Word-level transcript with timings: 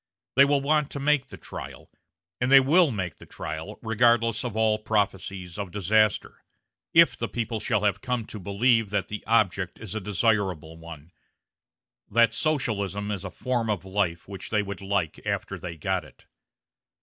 They 0.35 0.45
will 0.45 0.61
want 0.61 0.89
to 0.93 0.99
make 0.99 1.27
the 1.27 1.37
trial; 1.37 1.91
and 2.39 2.51
they 2.51 2.59
will 2.59 2.89
make 2.89 3.19
the 3.19 3.27
trial, 3.27 3.77
regardless 3.83 4.43
of 4.43 4.57
all 4.57 4.79
prophecies 4.79 5.59
of 5.59 5.69
disaster, 5.69 6.43
if 6.91 7.15
the 7.15 7.27
people 7.27 7.59
shall 7.59 7.81
have 7.83 8.01
come 8.01 8.25
to 8.25 8.39
believe 8.39 8.89
that 8.89 9.09
the 9.09 9.23
object 9.27 9.77
is 9.79 9.93
a 9.93 10.01
desirable 10.01 10.75
one 10.79 11.11
that 12.09 12.33
Socialism 12.33 13.11
is 13.11 13.23
a 13.23 13.29
form 13.29 13.69
of 13.69 13.85
life 13.85 14.27
which 14.27 14.49
they 14.49 14.63
would 14.63 14.81
like 14.81 15.23
after 15.23 15.59
they 15.59 15.77
got 15.77 16.03
it. 16.03 16.25